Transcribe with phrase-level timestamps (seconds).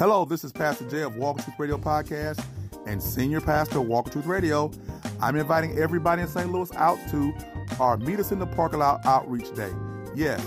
[0.00, 2.42] Hello, this is Pastor Jay of Walk Truth Radio Podcast
[2.86, 4.70] and Senior Pastor Walk Truth Radio.
[5.20, 6.50] I'm inviting everybody in St.
[6.50, 7.34] Louis out to
[7.78, 9.70] our Meet Us in the Parking Lot Outreach Day.
[10.14, 10.42] Yes,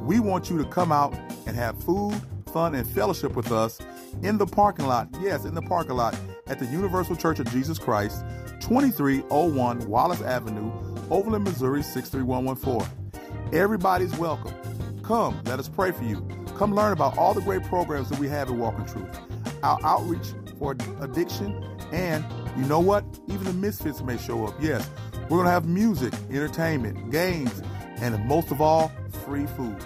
[0.00, 1.14] we want you to come out
[1.46, 2.20] and have food,
[2.52, 3.78] fun, and fellowship with us
[4.22, 5.08] in the parking lot.
[5.22, 6.14] Yes, in the parking lot
[6.46, 8.26] at the Universal Church of Jesus Christ,
[8.60, 10.70] 2301 Wallis Avenue,
[11.08, 13.54] Overland, Missouri 63114.
[13.54, 14.54] Everybody's welcome.
[15.02, 16.37] Come, let us pray for you.
[16.58, 19.20] Come learn about all the great programs that we have in Walk in Truth.
[19.62, 20.26] Our outreach
[20.58, 22.24] for addiction, and
[22.56, 23.04] you know what?
[23.28, 24.54] Even the misfits may show up.
[24.60, 24.90] Yes,
[25.28, 27.62] we're going to have music, entertainment, games,
[28.00, 28.90] and most of all,
[29.24, 29.76] free food.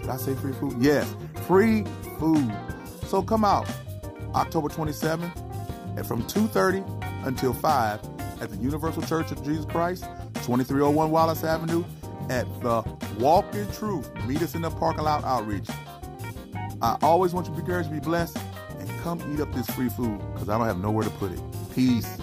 [0.00, 0.76] Did I say free food?
[0.78, 1.12] Yes,
[1.48, 1.84] free
[2.20, 2.54] food.
[3.08, 3.68] So come out
[4.36, 5.36] October 27th
[5.96, 8.00] and from 2.30 until 5
[8.40, 10.04] at the Universal Church of Jesus Christ,
[10.34, 11.82] 2301 Wallis Avenue
[12.30, 12.84] at the
[13.18, 14.14] Walk in Truth.
[14.26, 15.68] Meet us in the parking lot outreach.
[16.84, 18.36] I always want you to be encouraged, be blessed,
[18.78, 21.40] and come eat up this free food because I don't have nowhere to put it.
[21.74, 22.18] Peace.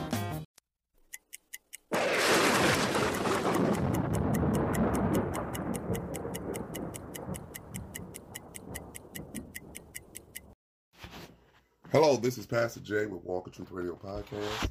[11.91, 14.69] Hello, this is Pastor Jay with Walk in Truth Radio Podcast,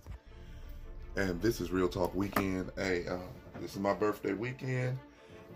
[1.16, 2.70] and this is Real Talk Weekend.
[2.77, 3.16] Hey, uh,
[3.60, 4.97] this is my birthday weekend,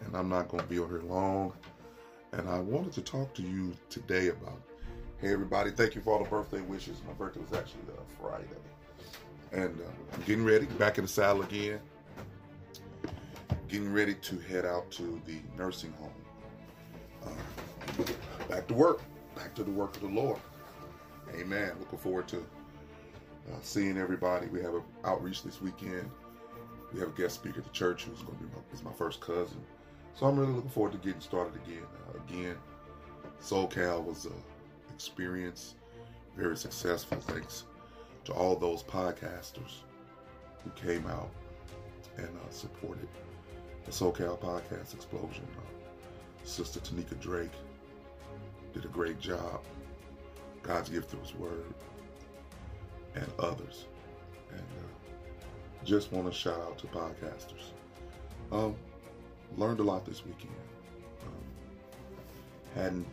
[0.05, 1.53] and I'm not going to be on here long.
[2.37, 4.61] And I wanted to talk to you today about,
[5.21, 7.01] hey everybody, thank you for all the birthday wishes.
[7.07, 8.49] My birthday was actually uh, Friday,
[9.53, 11.79] and uh, I'm getting ready, back in the saddle again,
[13.69, 16.11] getting ready to head out to the nursing home.
[17.25, 18.05] Uh,
[18.49, 19.01] back to work,
[19.37, 20.41] back to the work of the Lord.
[21.37, 21.71] Amen.
[21.79, 24.49] Looking forward to uh, seeing everybody.
[24.49, 26.11] We have an outreach this weekend.
[26.93, 29.21] We have a guest speaker at the church who's going to be my, my first
[29.21, 29.61] cousin.
[30.15, 31.83] So I'm really looking forward to getting started again.
[32.09, 32.57] Uh, again,
[33.41, 34.33] SoCal was an
[34.95, 35.75] experience,
[36.37, 37.65] very successful thanks
[38.25, 39.83] to all those podcasters
[40.63, 41.31] who came out
[42.17, 43.09] and uh, supported
[43.85, 45.47] the SoCal Podcast Explosion.
[45.57, 47.53] Uh, Sister Tanika Drake
[48.73, 49.61] did a great job
[50.65, 51.73] God's gift through His Word,
[53.15, 53.85] and others.
[54.51, 57.71] And uh, just want to shout out to podcasters.
[58.51, 58.75] Um,
[59.57, 60.55] learned a lot this weekend.
[62.75, 63.07] Hadn't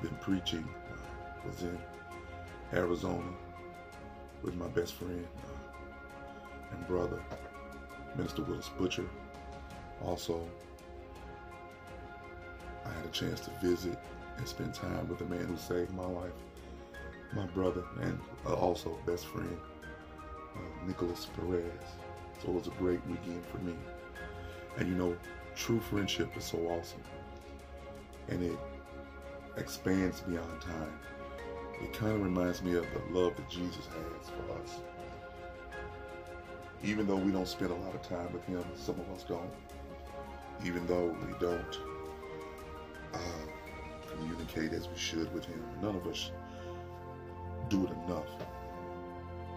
[0.00, 0.66] been preaching.
[0.90, 1.78] Uh, was in
[2.72, 3.32] Arizona
[4.42, 7.20] with my best friend uh, and brother,
[8.16, 9.06] Minister Willis Butcher.
[10.02, 10.48] Also,
[12.86, 13.98] I had a chance to visit
[14.38, 16.32] and spend time with the man who saved my life,
[17.34, 19.58] my brother, and uh, also best friend,
[20.56, 21.64] uh, Nicholas Perez.
[22.42, 23.74] So it was a great weekend for me.
[24.78, 25.14] And you know,
[25.60, 27.02] true friendship is so awesome.
[28.28, 28.58] And it
[29.58, 30.98] expands beyond time.
[31.82, 34.80] It kind of reminds me of the love that Jesus has for us.
[36.82, 39.50] Even though we don't spend a lot of time with him, some of us don't.
[40.64, 41.78] Even though we don't
[43.12, 43.18] uh,
[44.10, 45.62] communicate as we should with him.
[45.82, 46.30] None of us
[47.68, 48.28] do it enough.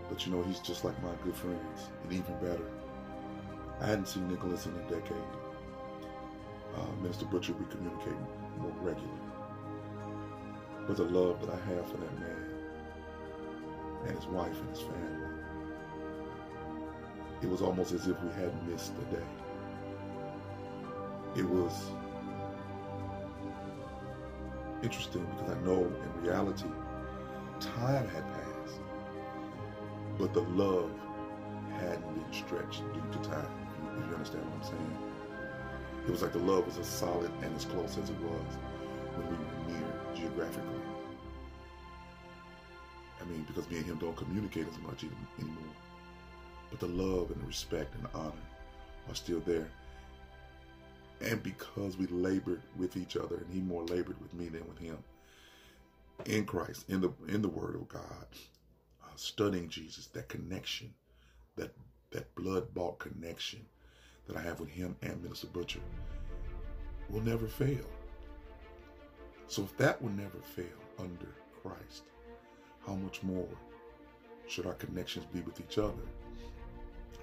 [0.10, 2.68] But you know, he's just like my good friends, and even better.
[3.80, 5.43] I hadn't seen Nicholas in a decade.
[6.76, 8.14] Uh, Minister Butcher, we communicate
[8.60, 9.20] more regularly.
[10.88, 12.50] But the love that I have for that man
[14.08, 15.28] and his wife and his family,
[17.42, 19.26] it was almost as if we hadn't missed a day.
[21.36, 21.74] It was
[24.84, 26.66] interesting because I know in reality,
[27.60, 28.80] time had passed,
[30.18, 30.92] but the love
[31.80, 33.48] hadn't been stretched due to time.
[33.98, 35.13] If you understand what I'm saying?
[36.06, 38.58] It was like the love was as solid and as close as it was
[39.16, 40.82] when we were near geographically.
[43.22, 45.06] I mean, because me and him don't communicate as much
[45.40, 45.64] anymore.
[46.70, 48.48] But the love and the respect and the honor
[49.10, 49.70] are still there
[51.24, 54.78] and because we labored with each other and he more labored with me than with
[54.78, 54.98] him
[56.26, 58.28] in Christ in the in the word of God
[59.04, 60.94] uh, studying Jesus that connection
[61.56, 61.72] that
[62.12, 63.66] that blood bought connection
[64.28, 65.80] that I have with him and Minister Butcher
[67.10, 67.86] will never fail
[69.48, 70.66] so if that will never fail
[71.00, 72.04] under Christ
[72.86, 73.48] how much more
[74.48, 76.04] should our connections be with each other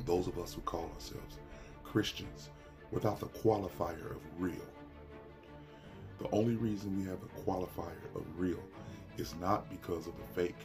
[0.06, 1.38] those of us who call ourselves
[1.84, 2.50] Christians
[2.90, 4.54] without the qualifier of real.
[6.18, 8.62] The only reason we have the qualifier of real
[9.16, 10.56] is not because of the fake,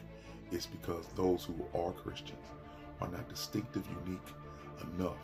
[0.52, 2.46] it's because those who are Christians
[3.00, 4.20] are not distinctive, unique
[4.94, 5.18] enough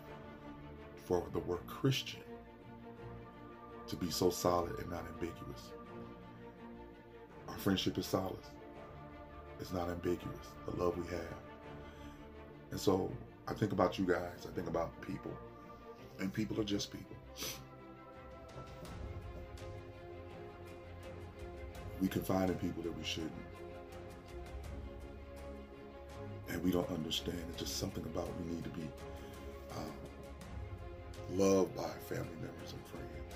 [1.05, 2.21] for the word Christian
[3.89, 5.73] to be so solid and not ambiguous.
[7.49, 8.39] Our friendship is solid.
[9.61, 10.49] It's not ambiguous.
[10.67, 11.37] The love we have.
[12.71, 13.11] And so
[13.47, 14.47] I think about you guys.
[14.49, 15.33] I think about people.
[16.21, 17.17] And people are just people.
[22.01, 23.33] We confide in people that we shouldn't.
[26.49, 27.39] And we don't understand.
[27.51, 28.89] It's just something about we need to be
[29.77, 30.02] um,
[31.37, 33.35] loved by family members and friends.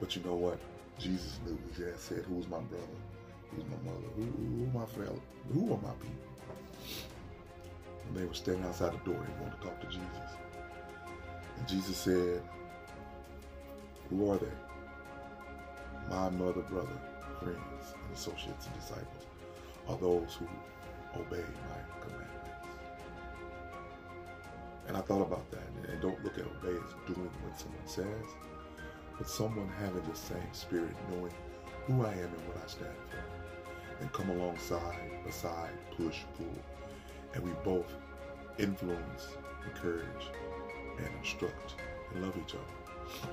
[0.00, 0.58] But you know what?
[0.98, 1.58] Jesus knew.
[1.76, 2.84] He just said, Who's my brother?
[3.50, 4.06] Who's my mother?
[4.16, 5.22] Who, who, who my family?
[5.52, 6.34] Who are my people?
[8.08, 10.36] And they were standing outside the door, they wanted to talk to Jesus.
[11.58, 12.42] And Jesus said,
[14.10, 14.46] Who are they?
[16.10, 16.98] My mother, brother,
[17.40, 19.26] friends, and associates and disciples
[19.88, 20.46] are those who
[21.18, 22.23] obey my commandments.
[24.86, 25.90] And I thought about that.
[25.90, 28.26] And don't look at obey as doing what someone says,
[29.18, 31.32] but someone having the same spirit, knowing
[31.86, 36.46] who I am and what I stand for, and come alongside, beside, push, pull,
[37.34, 37.92] and we both
[38.58, 39.28] influence,
[39.66, 40.28] encourage,
[40.98, 41.74] and instruct
[42.12, 43.30] and love each other.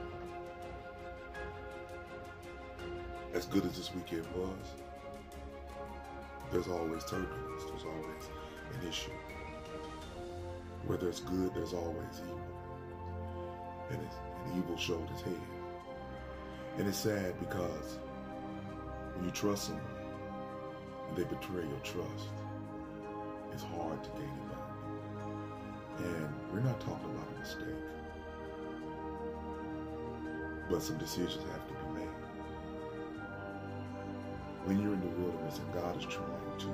[3.33, 4.75] As good as this weekend was,
[6.51, 8.29] there's always turbulence, there's always
[8.73, 9.11] an issue.
[10.91, 12.41] Where there's good, there's always evil.
[13.91, 15.39] And, and evil showed his head.
[16.77, 17.97] And it's sad because
[19.15, 19.85] when you trust someone
[21.07, 22.27] and they betray your trust,
[23.53, 24.59] it's hard to gain it back.
[25.99, 27.81] And we're not talking about a mistake,
[30.69, 32.09] but some decisions have to be made.
[34.65, 36.27] When you're in the wilderness and God is trying
[36.59, 36.67] to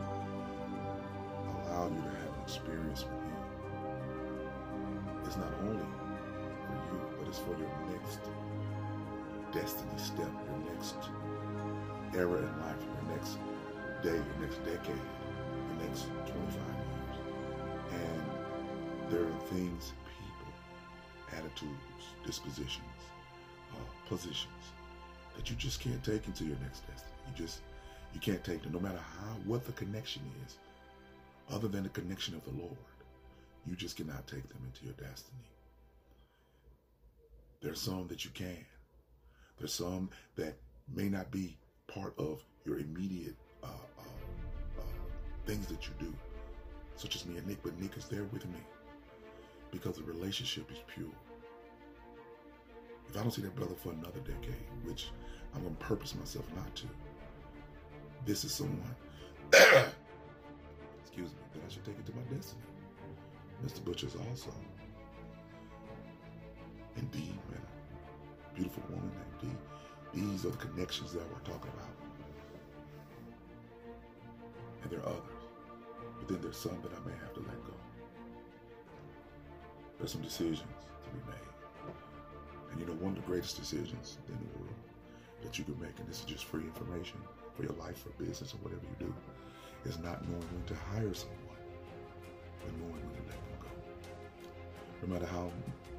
[1.69, 3.26] allow you to have an experience with
[5.27, 8.21] It's not only for you, but it's for your next
[9.51, 10.95] destiny step, your next
[12.15, 13.37] era in life, your next
[14.01, 14.95] day, your next decade,
[15.67, 17.17] your next 25 years.
[17.91, 23.01] And there are things, people, attitudes, dispositions,
[23.73, 24.71] uh, positions
[25.35, 27.11] that you just can't take into your next destiny.
[27.27, 27.59] You just
[28.13, 30.57] you can't take them, no matter how what the connection is,
[31.53, 32.77] other than the connection of the Lord.
[33.67, 35.43] You just cannot take them into your destiny.
[37.61, 38.65] There's some that you can.
[39.57, 40.55] There's some that
[40.93, 44.83] may not be part of your immediate uh, uh, uh,
[45.45, 46.13] things that you do,
[46.95, 48.59] such as me and Nick, but Nick is there with me
[49.71, 51.07] because the relationship is pure.
[53.09, 55.09] If I don't see that brother for another decade, which
[55.53, 56.85] I'm going to purpose myself not to,
[58.25, 58.95] this is someone,
[59.53, 62.61] excuse me, that I should take into my destiny.
[63.65, 63.83] Mr.
[63.83, 64.53] Butcher's also.
[66.95, 67.61] Indeed, man,
[68.51, 69.11] a beautiful woman
[69.41, 69.57] named
[70.13, 70.19] Dee.
[70.19, 71.95] These are the connections that we're talking about.
[74.83, 75.43] And there are others.
[76.19, 77.73] But then there's some that I may have to let go.
[79.97, 80.59] There's some decisions
[81.03, 81.93] to be made.
[82.71, 84.75] And you know, one of the greatest decisions in the world
[85.43, 87.19] that you can make, and this is just free information
[87.55, 89.13] for your life for business or whatever you do,
[89.89, 91.39] is not knowing when to hire someone,
[92.63, 93.46] but knowing when to let.
[95.01, 95.51] No matter how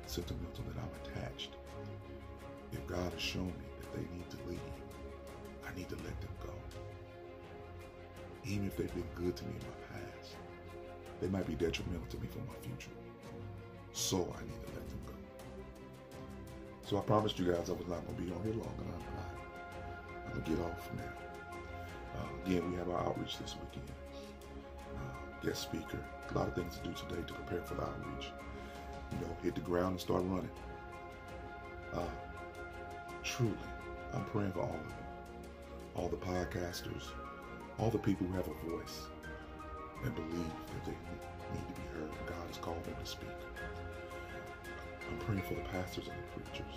[0.07, 0.91] sentimental that I'm
[1.23, 1.51] attached,
[2.73, 4.61] if God has shown me that they need to leave,
[5.67, 6.53] I need to let them go.
[8.45, 10.37] Even if they've been good to me in my past,
[11.21, 12.91] they might be detrimental to me for my future.
[13.93, 15.13] So I need to let them go.
[16.85, 18.89] So I promised you guys I was not going to be on here long, and
[18.95, 19.35] I'm not.
[20.27, 21.03] I'm going to get off now.
[22.17, 23.91] Uh, again, we have our outreach this weekend.
[24.95, 25.99] Uh, guest speaker.
[26.31, 28.31] A lot of things to do today to prepare for the outreach.
[29.13, 30.51] You know, hit the ground and start running.
[31.93, 32.01] Uh,
[33.23, 33.55] truly,
[34.13, 34.93] I'm praying for all of them.
[35.95, 37.03] All the podcasters,
[37.79, 39.07] all the people who have a voice
[40.05, 43.29] and believe that they need to be heard God has called them to speak.
[45.11, 46.75] I'm praying for the pastors and the preachers.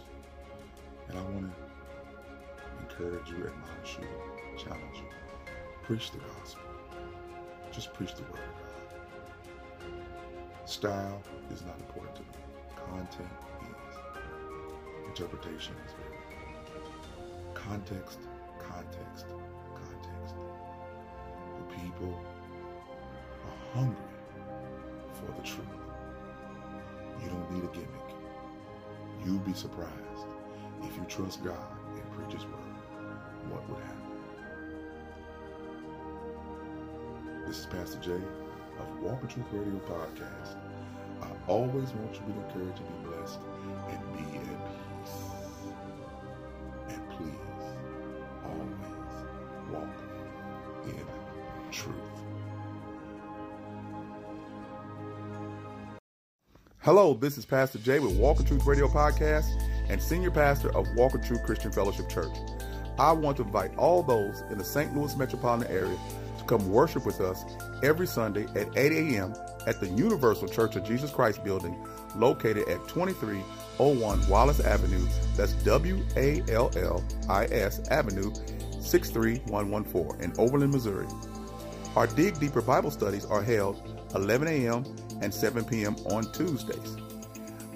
[1.10, 4.08] And I want to encourage you, admonish you,
[4.58, 5.10] challenge you.
[5.84, 6.64] Preach the gospel.
[7.72, 8.61] Just preach the word.
[10.72, 12.28] Style is not important to me.
[12.90, 13.28] Content
[13.60, 13.96] is.
[15.06, 17.04] Interpretation is very important.
[17.54, 18.20] Context,
[18.58, 19.26] context,
[19.76, 20.36] context.
[21.58, 22.18] The people
[23.44, 24.16] are hungry
[25.14, 25.68] for the truth.
[27.22, 28.16] You don't need a gimmick.
[29.26, 29.92] You'll be surprised
[30.84, 32.76] if you trust God and preach His word,
[33.50, 33.98] what would happen.
[37.46, 38.22] This is Pastor Jay
[38.82, 40.56] of Walk in Truth Radio Podcast.
[41.22, 43.40] I always want you to be encouraged to be blessed
[43.90, 44.58] and be at
[45.04, 45.18] peace.
[46.90, 47.36] And please,
[48.44, 49.88] always walk
[50.86, 51.06] in
[51.72, 51.96] Truth.
[56.80, 59.46] Hello, this is Pastor Jay with Walk Truth Radio Podcast
[59.90, 62.36] and Senior Pastor of Walk Truth Christian Fellowship Church.
[62.98, 64.96] I want to invite all those in the St.
[64.96, 65.98] Louis metropolitan area
[66.40, 67.44] to come worship with us
[67.84, 69.34] every Sunday at 8 a.m.
[69.68, 71.76] at the Universal Church of Jesus Christ building
[72.16, 75.06] located at 2301 Wallis Avenue.
[75.36, 78.34] That's W A L L I S Avenue
[78.80, 81.08] 63114 in Overland, Missouri.
[81.96, 83.82] Our Dig Deeper Bible studies are held
[84.16, 84.86] 11 a.m.
[85.22, 85.96] and 7 p.m.
[86.10, 86.98] on Tuesdays.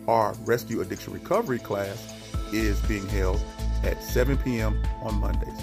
[0.07, 2.13] Our Rescue Addiction Recovery class
[2.53, 3.41] is being held
[3.83, 4.81] at 7 p.m.
[5.01, 5.61] on Mondays.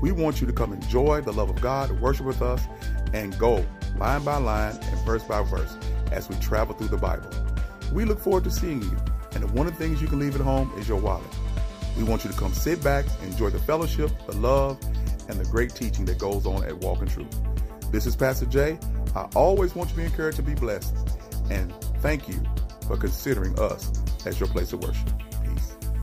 [0.00, 2.62] We want you to come enjoy the love of God, worship with us,
[3.12, 3.64] and go
[3.96, 5.76] line by line and verse by verse
[6.12, 7.30] as we travel through the Bible.
[7.92, 8.96] We look forward to seeing you,
[9.32, 11.26] and one of the things you can leave at home is your wallet.
[11.96, 14.78] We want you to come sit back, enjoy the fellowship, the love,
[15.28, 17.40] and the great teaching that goes on at Walk in Truth.
[17.90, 18.78] This is Pastor Jay.
[19.16, 20.94] I always want you to be encouraged to be blessed,
[21.50, 22.40] and thank you
[22.86, 23.90] for considering us
[24.26, 25.27] as your place of worship.